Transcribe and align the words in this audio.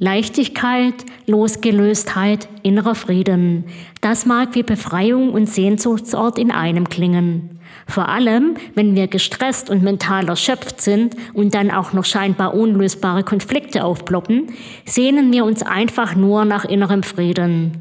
Leichtigkeit, 0.00 0.94
Losgelöstheit, 1.26 2.48
innerer 2.62 2.94
Frieden. 2.94 3.64
Das 4.00 4.26
mag 4.26 4.54
wie 4.54 4.62
Befreiung 4.62 5.32
und 5.32 5.46
Sehnsuchtsort 5.46 6.38
in 6.38 6.52
einem 6.52 6.88
klingen. 6.88 7.58
Vor 7.88 8.08
allem, 8.08 8.54
wenn 8.76 8.94
wir 8.94 9.08
gestresst 9.08 9.70
und 9.70 9.82
mental 9.82 10.28
erschöpft 10.28 10.80
sind 10.80 11.16
und 11.34 11.52
dann 11.52 11.72
auch 11.72 11.92
noch 11.94 12.04
scheinbar 12.04 12.54
unlösbare 12.54 13.24
Konflikte 13.24 13.82
aufploppen, 13.82 14.52
sehnen 14.84 15.32
wir 15.32 15.44
uns 15.44 15.64
einfach 15.64 16.14
nur 16.14 16.44
nach 16.44 16.64
innerem 16.64 17.02
Frieden. 17.02 17.78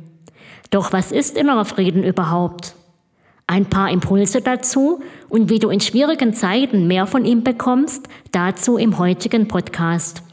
Doch 0.72 0.94
was 0.94 1.12
ist 1.12 1.38
innerer 1.38 1.66
Frieden 1.66 2.04
überhaupt? 2.04 2.74
Ein 3.46 3.68
paar 3.68 3.92
Impulse 3.92 4.42
dazu 4.42 5.02
und 5.30 5.52
wie 5.52 5.60
du 5.60 5.70
in 5.70 5.82
schwierigen 5.82 6.34
Zeiten 6.34 6.88
mehr 6.88 7.06
von 7.06 7.26
ihm 7.26 7.44
bekommst, 7.44 8.08
dazu 8.32 8.78
im 8.78 8.98
heutigen 8.98 9.48
Podcast. 9.48 10.24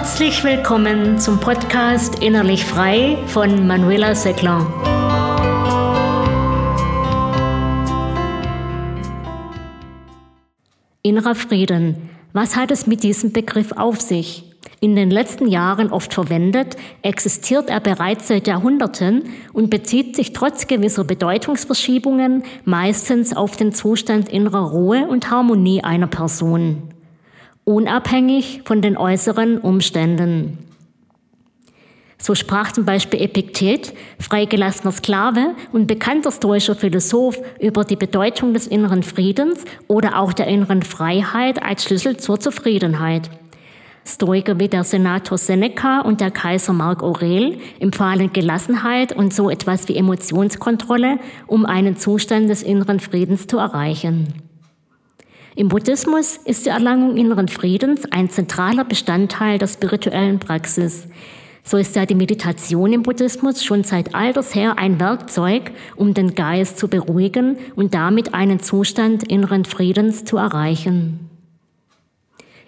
Herzlich 0.00 0.42
willkommen 0.44 1.18
zum 1.18 1.40
Podcast 1.40 2.22
Innerlich 2.22 2.64
Frei 2.64 3.18
von 3.26 3.66
Manuela 3.66 4.14
Seckler. 4.14 4.66
Innerer 11.02 11.34
Frieden. 11.34 12.08
Was 12.32 12.56
hat 12.56 12.70
es 12.70 12.86
mit 12.86 13.02
diesem 13.02 13.32
Begriff 13.32 13.72
auf 13.72 14.00
sich? 14.00 14.50
In 14.80 14.96
den 14.96 15.10
letzten 15.10 15.46
Jahren 15.46 15.92
oft 15.92 16.14
verwendet, 16.14 16.78
existiert 17.02 17.68
er 17.68 17.80
bereits 17.80 18.28
seit 18.28 18.46
Jahrhunderten 18.46 19.24
und 19.52 19.68
bezieht 19.68 20.16
sich 20.16 20.32
trotz 20.32 20.66
gewisser 20.66 21.04
Bedeutungsverschiebungen 21.04 22.44
meistens 22.64 23.36
auf 23.36 23.58
den 23.58 23.72
Zustand 23.72 24.30
innerer 24.30 24.70
Ruhe 24.70 25.06
und 25.06 25.30
Harmonie 25.30 25.84
einer 25.84 26.06
Person 26.06 26.89
unabhängig 27.74 28.62
von 28.64 28.82
den 28.82 28.96
äußeren 28.96 29.58
Umständen. 29.58 30.58
So 32.18 32.34
sprach 32.34 32.72
zum 32.72 32.84
Beispiel 32.84 33.22
Epiktet, 33.22 33.94
freigelassener 34.18 34.92
Sklave 34.92 35.54
und 35.72 35.86
bekannter 35.86 36.30
stoischer 36.30 36.74
Philosoph, 36.74 37.40
über 37.58 37.82
die 37.84 37.96
Bedeutung 37.96 38.52
des 38.52 38.66
inneren 38.66 39.02
Friedens 39.02 39.64
oder 39.88 40.18
auch 40.18 40.34
der 40.34 40.46
inneren 40.46 40.82
Freiheit 40.82 41.62
als 41.62 41.84
Schlüssel 41.84 42.18
zur 42.18 42.38
Zufriedenheit. 42.38 43.30
Stoiker 44.06 44.58
wie 44.58 44.68
der 44.68 44.84
Senator 44.84 45.38
Seneca 45.38 46.00
und 46.00 46.20
der 46.20 46.30
Kaiser 46.30 46.72
Mark 46.74 47.02
Aurel 47.02 47.58
empfahlen 47.78 48.32
Gelassenheit 48.32 49.12
und 49.16 49.32
so 49.32 49.48
etwas 49.48 49.88
wie 49.88 49.96
Emotionskontrolle, 49.96 51.18
um 51.46 51.64
einen 51.64 51.96
Zustand 51.96 52.50
des 52.50 52.62
inneren 52.62 53.00
Friedens 53.00 53.46
zu 53.46 53.58
erreichen. 53.58 54.49
Im 55.60 55.68
Buddhismus 55.68 56.38
ist 56.46 56.64
die 56.64 56.70
Erlangung 56.70 57.18
inneren 57.18 57.46
Friedens 57.46 58.10
ein 58.10 58.30
zentraler 58.30 58.82
Bestandteil 58.82 59.58
der 59.58 59.66
spirituellen 59.66 60.38
Praxis. 60.38 61.06
So 61.64 61.76
ist 61.76 61.94
ja 61.96 62.06
die 62.06 62.14
Meditation 62.14 62.94
im 62.94 63.02
Buddhismus 63.02 63.62
schon 63.62 63.84
seit 63.84 64.14
alters 64.14 64.54
her 64.54 64.78
ein 64.78 64.98
Werkzeug, 64.98 65.72
um 65.96 66.14
den 66.14 66.34
Geist 66.34 66.78
zu 66.78 66.88
beruhigen 66.88 67.58
und 67.76 67.92
damit 67.92 68.32
einen 68.32 68.60
Zustand 68.60 69.30
inneren 69.30 69.66
Friedens 69.66 70.24
zu 70.24 70.38
erreichen. 70.38 71.29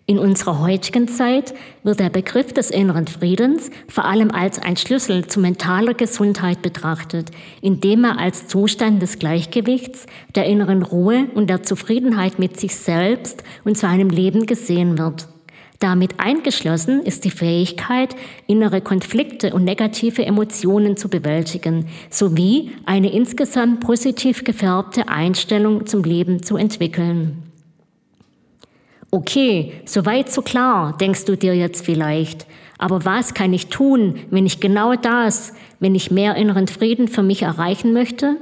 In 0.05 0.19
unserer 0.19 0.59
heutigen 0.59 1.07
Zeit 1.07 1.55
wird 1.85 2.01
der 2.01 2.11
Begriff 2.11 2.53
des 2.53 2.71
inneren 2.71 3.07
Friedens 3.07 3.71
vor 3.87 4.05
allem 4.05 4.33
als 4.33 4.61
ein 4.61 4.77
Schlüssel 4.77 5.29
zu 5.29 5.39
mentaler 5.39 5.95
Gesundheit 5.95 6.61
betrachtet, 6.61 7.31
indem 7.61 8.03
er 8.05 8.19
als 8.19 8.49
Zustand 8.49 9.01
des 9.01 9.21
Gleichgewichts, 9.21 10.07
der 10.35 10.47
inneren 10.47 10.83
Ruhe 10.83 11.29
und 11.35 11.49
der 11.49 11.63
Zufriedenheit 11.63 12.41
mit 12.41 12.59
sich 12.59 12.75
selbst 12.75 13.45
und 13.65 13.79
seinem 13.79 14.11
Leben 14.11 14.47
gesehen 14.47 14.99
wird. 14.99 15.29
Damit 15.79 16.19
eingeschlossen 16.19 17.03
ist 17.03 17.25
die 17.25 17.31
Fähigkeit, 17.31 18.15
innere 18.49 18.81
Konflikte 18.81 19.53
und 19.53 19.63
negative 19.65 20.25
Emotionen 20.25 20.97
zu 20.97 21.09
bewältigen, 21.09 21.87
sowie 22.11 22.73
eine 22.87 23.13
insgesamt 23.13 23.81
positiv 23.81 24.43
gefärbte 24.43 25.09
Einstellung 25.09 25.87
zum 25.87 26.03
Leben 26.03 26.43
zu 26.43 26.57
entwickeln. 26.57 27.52
Okay, 29.15 29.75
soweit 29.85 30.33
so 30.33 30.41
klar, 30.41 30.97
denkst 30.97 31.27
du 31.27 31.37
dir 31.37 31.55
jetzt 31.55 31.85
vielleicht. 31.85 32.47
Aber 32.79 33.05
was 33.05 33.35
kann 33.35 33.53
ich 33.53 33.67
tun, 33.67 34.17
wenn 34.31 34.47
ich 34.47 34.59
genau 34.59 34.95
das, 34.95 35.53
wenn 35.81 35.95
ich 35.95 36.11
mehr 36.11 36.35
inneren 36.35 36.67
Frieden 36.67 37.09
für 37.09 37.23
mich 37.23 37.43
erreichen 37.43 37.93
möchte? 37.93 38.39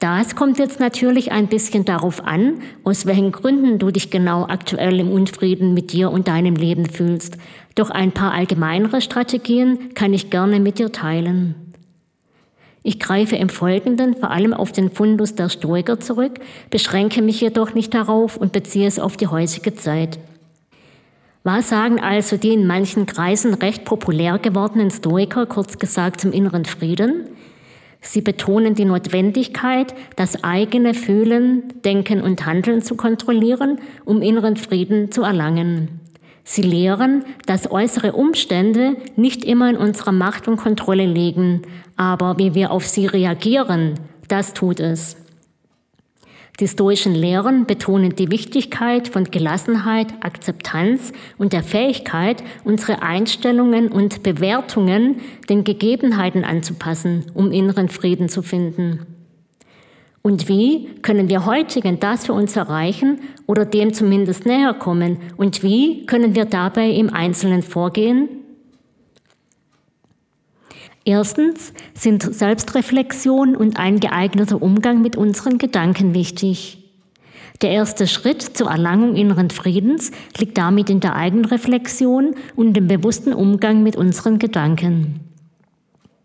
Das 0.00 0.34
kommt 0.34 0.58
jetzt 0.58 0.80
natürlich 0.80 1.30
ein 1.30 1.48
bisschen 1.48 1.84
darauf 1.84 2.24
an, 2.24 2.62
aus 2.84 3.04
welchen 3.04 3.32
Gründen 3.32 3.78
du 3.78 3.90
dich 3.90 4.10
genau 4.10 4.46
aktuell 4.46 4.98
im 4.98 5.12
Unfrieden 5.12 5.74
mit 5.74 5.92
dir 5.92 6.10
und 6.10 6.26
deinem 6.26 6.56
Leben 6.56 6.86
fühlst. 6.86 7.36
Doch 7.74 7.90
ein 7.90 8.12
paar 8.12 8.32
allgemeinere 8.32 9.02
Strategien 9.02 9.92
kann 9.92 10.14
ich 10.14 10.30
gerne 10.30 10.58
mit 10.58 10.78
dir 10.78 10.90
teilen. 10.90 11.61
Ich 12.82 12.98
greife 12.98 13.36
im 13.36 13.48
Folgenden 13.48 14.16
vor 14.16 14.30
allem 14.30 14.52
auf 14.52 14.72
den 14.72 14.90
Fundus 14.90 15.34
der 15.34 15.48
Stoiker 15.48 16.00
zurück, 16.00 16.40
beschränke 16.70 17.22
mich 17.22 17.40
jedoch 17.40 17.74
nicht 17.74 17.94
darauf 17.94 18.36
und 18.36 18.52
beziehe 18.52 18.88
es 18.88 18.98
auf 18.98 19.16
die 19.16 19.28
heutige 19.28 19.74
Zeit. 19.74 20.18
Was 21.44 21.68
sagen 21.68 22.00
also 22.00 22.36
die 22.36 22.52
in 22.52 22.66
manchen 22.66 23.06
Kreisen 23.06 23.54
recht 23.54 23.84
populär 23.84 24.38
gewordenen 24.38 24.90
Stoiker, 24.90 25.46
kurz 25.46 25.78
gesagt 25.78 26.20
zum 26.20 26.32
inneren 26.32 26.64
Frieden? 26.64 27.28
Sie 28.00 28.20
betonen 28.20 28.74
die 28.74 28.84
Notwendigkeit, 28.84 29.94
das 30.16 30.42
eigene 30.42 30.92
Fühlen, 30.92 31.80
Denken 31.84 32.20
und 32.20 32.46
Handeln 32.46 32.82
zu 32.82 32.96
kontrollieren, 32.96 33.78
um 34.04 34.22
inneren 34.22 34.56
Frieden 34.56 35.12
zu 35.12 35.22
erlangen. 35.22 36.01
Sie 36.44 36.62
lehren, 36.62 37.24
dass 37.46 37.70
äußere 37.70 38.12
Umstände 38.12 38.96
nicht 39.16 39.44
immer 39.44 39.70
in 39.70 39.76
unserer 39.76 40.12
Macht 40.12 40.48
und 40.48 40.56
Kontrolle 40.56 41.06
liegen, 41.06 41.62
aber 41.96 42.38
wie 42.38 42.54
wir 42.54 42.72
auf 42.72 42.86
sie 42.86 43.06
reagieren, 43.06 43.94
das 44.28 44.54
tut 44.54 44.80
es. 44.80 45.16
Die 46.60 46.68
stoischen 46.68 47.14
Lehren 47.14 47.66
betonen 47.66 48.14
die 48.14 48.30
Wichtigkeit 48.30 49.08
von 49.08 49.24
Gelassenheit, 49.24 50.08
Akzeptanz 50.20 51.12
und 51.38 51.52
der 51.52 51.62
Fähigkeit, 51.62 52.44
unsere 52.62 53.02
Einstellungen 53.02 53.88
und 53.88 54.22
Bewertungen 54.22 55.20
den 55.48 55.64
Gegebenheiten 55.64 56.44
anzupassen, 56.44 57.24
um 57.34 57.52
inneren 57.52 57.88
Frieden 57.88 58.28
zu 58.28 58.42
finden. 58.42 59.11
Und 60.22 60.48
wie 60.48 60.88
können 61.02 61.28
wir 61.28 61.46
heutigen 61.46 61.98
das 61.98 62.26
für 62.26 62.32
uns 62.32 62.56
erreichen 62.56 63.20
oder 63.46 63.64
dem 63.64 63.92
zumindest 63.92 64.46
näher 64.46 64.72
kommen? 64.72 65.18
Und 65.36 65.64
wie 65.64 66.06
können 66.06 66.36
wir 66.36 66.44
dabei 66.44 66.90
im 66.90 67.12
Einzelnen 67.12 67.62
vorgehen? 67.62 68.28
Erstens 71.04 71.72
sind 71.94 72.22
Selbstreflexion 72.22 73.56
und 73.56 73.76
ein 73.76 73.98
geeigneter 73.98 74.62
Umgang 74.62 75.02
mit 75.02 75.16
unseren 75.16 75.58
Gedanken 75.58 76.14
wichtig. 76.14 76.78
Der 77.60 77.70
erste 77.70 78.06
Schritt 78.06 78.42
zur 78.42 78.70
Erlangung 78.70 79.16
inneren 79.16 79.50
Friedens 79.50 80.12
liegt 80.38 80.58
damit 80.58 80.90
in 80.90 81.00
der 81.00 81.16
Eigenreflexion 81.16 82.36
und 82.54 82.74
dem 82.74 82.86
bewussten 82.86 83.32
Umgang 83.32 83.82
mit 83.82 83.96
unseren 83.96 84.38
Gedanken. 84.38 85.20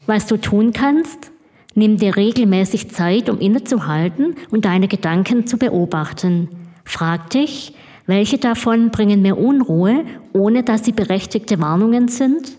Was 0.06 0.28
du 0.28 0.38
tun 0.38 0.74
kannst? 0.74 1.32
Nimm 1.78 1.98
dir 1.98 2.16
regelmäßig 2.16 2.90
Zeit, 2.90 3.30
um 3.30 3.38
innezuhalten 3.38 4.34
und 4.50 4.66
deine 4.66 4.88
Gedanken 4.88 5.46
zu 5.46 5.60
beobachten. 5.60 6.50
Frag 6.84 7.30
dich, 7.30 7.76
welche 8.08 8.40
davon 8.40 8.90
bringen 8.90 9.22
mir 9.22 9.38
Unruhe, 9.38 10.04
ohne 10.34 10.64
dass 10.64 10.86
sie 10.86 10.92
berechtigte 10.92 11.62
Warnungen 11.62 12.08
sind? 12.08 12.58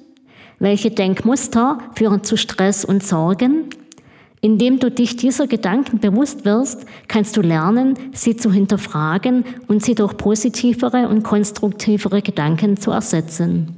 Welche 0.60 0.92
Denkmuster 0.92 1.78
führen 1.96 2.22
zu 2.22 2.36
Stress 2.36 2.84
und 2.84 3.02
Sorgen? 3.02 3.64
Indem 4.40 4.78
du 4.78 4.88
dich 4.88 5.16
dieser 5.16 5.48
Gedanken 5.48 5.98
bewusst 5.98 6.44
wirst, 6.44 6.86
kannst 7.08 7.36
du 7.36 7.40
lernen, 7.40 7.94
sie 8.12 8.36
zu 8.36 8.52
hinterfragen 8.52 9.42
und 9.66 9.82
sie 9.82 9.96
durch 9.96 10.16
positivere 10.16 11.08
und 11.08 11.24
konstruktivere 11.24 12.22
Gedanken 12.22 12.76
zu 12.76 12.92
ersetzen. 12.92 13.77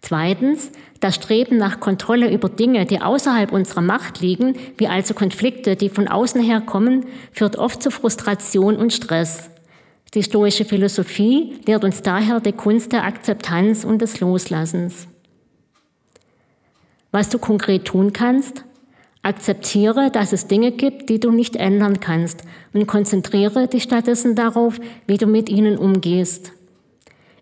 Zweitens, 0.00 0.70
das 1.00 1.16
Streben 1.16 1.56
nach 1.56 1.80
Kontrolle 1.80 2.32
über 2.32 2.48
Dinge, 2.48 2.86
die 2.86 3.00
außerhalb 3.00 3.52
unserer 3.52 3.80
Macht 3.80 4.20
liegen, 4.20 4.54
wie 4.76 4.88
also 4.88 5.14
Konflikte, 5.14 5.76
die 5.76 5.88
von 5.88 6.08
außen 6.08 6.40
her 6.42 6.60
kommen, 6.60 7.06
führt 7.32 7.56
oft 7.56 7.82
zu 7.82 7.90
Frustration 7.90 8.76
und 8.76 8.92
Stress. 8.92 9.50
Die 10.14 10.22
stoische 10.22 10.64
Philosophie 10.64 11.56
lehrt 11.66 11.84
uns 11.84 12.02
daher 12.02 12.40
die 12.40 12.52
Kunst 12.52 12.92
der 12.92 13.04
Akzeptanz 13.04 13.84
und 13.84 14.00
des 14.00 14.20
Loslassens. 14.20 15.08
Was 17.10 17.28
du 17.28 17.38
konkret 17.38 17.84
tun 17.84 18.12
kannst? 18.12 18.64
Akzeptiere, 19.22 20.10
dass 20.10 20.32
es 20.32 20.46
Dinge 20.46 20.72
gibt, 20.72 21.10
die 21.10 21.20
du 21.20 21.30
nicht 21.30 21.56
ändern 21.56 22.00
kannst 22.00 22.42
und 22.72 22.86
konzentriere 22.86 23.66
dich 23.66 23.82
stattdessen 23.82 24.34
darauf, 24.34 24.80
wie 25.06 25.18
du 25.18 25.26
mit 25.26 25.48
ihnen 25.48 25.76
umgehst. 25.76 26.52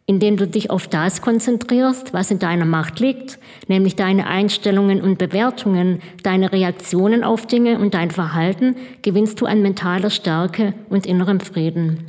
Indem 0.07 0.37
du 0.37 0.47
dich 0.47 0.71
auf 0.71 0.87
das 0.87 1.21
konzentrierst, 1.21 2.13
was 2.13 2.31
in 2.31 2.39
deiner 2.39 2.65
Macht 2.65 3.01
liegt, 3.01 3.39
nämlich 3.67 3.97
deine 3.97 4.27
Einstellungen 4.29 5.01
und 5.01 5.19
Bewertungen, 5.19 6.01
deine 6.23 6.53
Reaktionen 6.53 7.25
auf 7.25 7.47
Dinge 7.47 7.79
und 7.79 7.95
dein 7.95 8.13
Verhalten, 8.13 8.77
gewinnst 9.03 9.41
du 9.41 9.47
an 9.47 9.63
mentaler 9.63 10.11
Stärke 10.11 10.75
und 10.89 11.07
innerem 11.07 11.41
Frieden. 11.41 12.05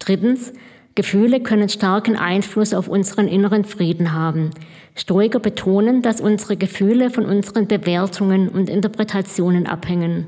Drittens, 0.00 0.52
Gefühle 0.96 1.40
können 1.40 1.68
starken 1.68 2.16
Einfluss 2.16 2.74
auf 2.74 2.88
unseren 2.88 3.26
inneren 3.26 3.64
Frieden 3.64 4.12
haben. 4.12 4.50
Stoiker 4.96 5.40
betonen, 5.40 6.02
dass 6.02 6.20
unsere 6.20 6.56
Gefühle 6.56 7.10
von 7.10 7.24
unseren 7.24 7.66
Bewertungen 7.66 8.48
und 8.48 8.68
Interpretationen 8.68 9.66
abhängen. 9.66 10.26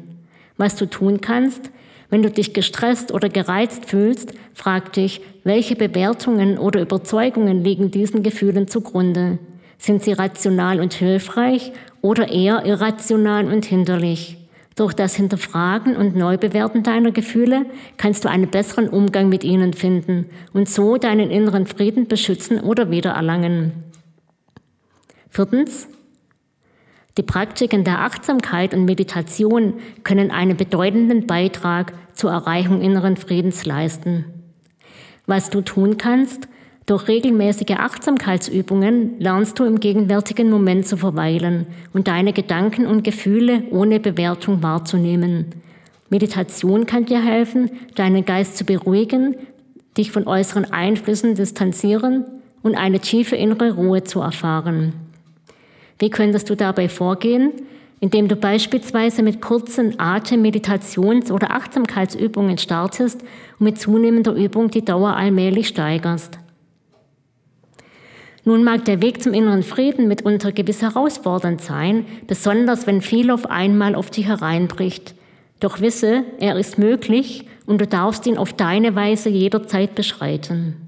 Was 0.56 0.74
du 0.74 0.86
tun 0.86 1.20
kannst, 1.20 1.70
wenn 2.10 2.22
du 2.22 2.30
dich 2.30 2.54
gestresst 2.54 3.12
oder 3.12 3.28
gereizt 3.28 3.86
fühlst, 3.86 4.32
frag 4.54 4.92
dich, 4.92 5.20
welche 5.44 5.76
Bewertungen 5.76 6.58
oder 6.58 6.80
Überzeugungen 6.80 7.62
liegen 7.62 7.90
diesen 7.90 8.22
Gefühlen 8.22 8.68
zugrunde? 8.68 9.38
Sind 9.78 10.02
sie 10.02 10.12
rational 10.12 10.80
und 10.80 10.94
hilfreich 10.94 11.72
oder 12.00 12.28
eher 12.28 12.64
irrational 12.64 13.46
und 13.52 13.66
hinderlich? 13.66 14.38
Durch 14.76 14.92
das 14.92 15.16
Hinterfragen 15.16 15.96
und 15.96 16.16
Neubewerten 16.16 16.82
deiner 16.82 17.10
Gefühle 17.10 17.64
kannst 17.96 18.24
du 18.24 18.28
einen 18.28 18.50
besseren 18.50 18.88
Umgang 18.88 19.30
mit 19.30 19.42
ihnen 19.42 19.72
finden 19.72 20.26
und 20.52 20.68
so 20.68 20.98
deinen 20.98 21.30
inneren 21.30 21.66
Frieden 21.66 22.08
beschützen 22.08 22.60
oder 22.60 22.90
wiedererlangen. 22.90 23.72
Viertens, 25.30 25.88
die 27.16 27.22
Praktiken 27.22 27.82
der 27.82 28.02
Achtsamkeit 28.02 28.74
und 28.74 28.84
Meditation 28.84 29.74
können 30.04 30.30
einen 30.30 30.56
bedeutenden 30.56 31.26
Beitrag 31.26 31.94
zur 32.12 32.30
Erreichung 32.30 32.82
inneren 32.82 33.16
Friedens 33.16 33.64
leisten. 33.64 34.26
Was 35.26 35.50
du 35.50 35.62
tun 35.62 35.96
kannst, 35.96 36.48
durch 36.84 37.08
regelmäßige 37.08 37.78
Achtsamkeitsübungen 37.78 39.18
lernst 39.18 39.58
du 39.58 39.64
im 39.64 39.80
gegenwärtigen 39.80 40.50
Moment 40.50 40.86
zu 40.86 40.96
verweilen 40.96 41.66
und 41.92 42.06
deine 42.06 42.32
Gedanken 42.32 42.86
und 42.86 43.02
Gefühle 43.02 43.64
ohne 43.70 43.98
Bewertung 43.98 44.62
wahrzunehmen. 44.62 45.46
Meditation 46.10 46.86
kann 46.86 47.06
dir 47.06 47.20
helfen, 47.20 47.70
deinen 47.96 48.24
Geist 48.24 48.56
zu 48.56 48.64
beruhigen, 48.64 49.34
dich 49.96 50.12
von 50.12 50.28
äußeren 50.28 50.70
Einflüssen 50.70 51.34
distanzieren 51.34 52.24
und 52.62 52.76
eine 52.76 53.00
tiefe 53.00 53.34
innere 53.34 53.72
Ruhe 53.72 54.04
zu 54.04 54.20
erfahren. 54.20 54.92
Wie 55.98 56.10
könntest 56.10 56.50
du 56.50 56.54
dabei 56.54 56.88
vorgehen? 56.88 57.52
Indem 58.00 58.28
du 58.28 58.36
beispielsweise 58.36 59.22
mit 59.22 59.40
kurzen 59.40 59.98
Atem-, 59.98 60.42
Meditations- 60.42 61.32
oder 61.32 61.50
Achtsamkeitsübungen 61.52 62.58
startest 62.58 63.22
und 63.58 63.64
mit 63.64 63.80
zunehmender 63.80 64.34
Übung 64.34 64.70
die 64.70 64.84
Dauer 64.84 65.16
allmählich 65.16 65.68
steigerst. 65.68 66.38
Nun 68.44 68.62
mag 68.62 68.84
der 68.84 69.02
Weg 69.02 69.22
zum 69.22 69.32
inneren 69.32 69.64
Frieden 69.64 70.06
mitunter 70.06 70.52
gewiss 70.52 70.80
herausfordernd 70.80 71.60
sein, 71.60 72.06
besonders 72.28 72.86
wenn 72.86 73.00
viel 73.00 73.30
auf 73.32 73.50
einmal 73.50 73.96
auf 73.96 74.10
dich 74.10 74.26
hereinbricht. 74.26 75.14
Doch 75.58 75.80
wisse, 75.80 76.22
er 76.38 76.56
ist 76.56 76.78
möglich 76.78 77.48
und 77.66 77.80
du 77.80 77.86
darfst 77.86 78.26
ihn 78.26 78.36
auf 78.36 78.52
deine 78.52 78.94
Weise 78.94 79.30
jederzeit 79.30 79.94
beschreiten. 79.96 80.85